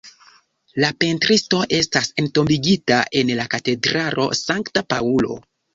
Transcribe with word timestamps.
La 0.83 0.89
pentristo 1.03 1.59
estas 1.81 2.09
entombigita 2.25 2.99
en 3.23 3.33
la 3.43 3.49
katedralo 3.57 4.31
Sankta 4.45 4.89
Paŭlo. 4.93 5.45